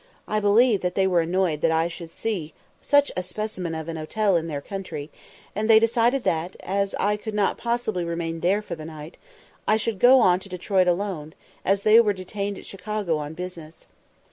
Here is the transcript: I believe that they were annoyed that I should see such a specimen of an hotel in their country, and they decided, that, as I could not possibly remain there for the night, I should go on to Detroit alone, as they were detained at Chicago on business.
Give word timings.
I 0.27 0.39
believe 0.39 0.81
that 0.81 0.95
they 0.95 1.05
were 1.05 1.21
annoyed 1.21 1.61
that 1.61 1.69
I 1.69 1.87
should 1.87 2.09
see 2.09 2.55
such 2.81 3.11
a 3.15 3.21
specimen 3.21 3.75
of 3.75 3.87
an 3.87 3.97
hotel 3.97 4.35
in 4.35 4.47
their 4.47 4.59
country, 4.59 5.11
and 5.55 5.69
they 5.69 5.77
decided, 5.77 6.23
that, 6.23 6.55
as 6.61 6.95
I 6.99 7.17
could 7.17 7.35
not 7.35 7.59
possibly 7.59 8.03
remain 8.03 8.39
there 8.39 8.63
for 8.63 8.73
the 8.73 8.83
night, 8.85 9.17
I 9.67 9.77
should 9.77 9.99
go 9.99 10.19
on 10.19 10.39
to 10.39 10.49
Detroit 10.49 10.87
alone, 10.87 11.35
as 11.63 11.83
they 11.83 11.99
were 12.01 12.13
detained 12.13 12.57
at 12.57 12.65
Chicago 12.65 13.17
on 13.19 13.35
business. 13.35 13.85